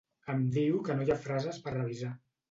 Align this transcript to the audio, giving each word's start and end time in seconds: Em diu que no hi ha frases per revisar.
Em 0.35 0.39
diu 0.53 0.79
que 0.87 0.95
no 0.99 1.03
hi 1.05 1.11
ha 1.15 1.17
frases 1.25 1.59
per 1.67 1.75
revisar. 1.75 2.11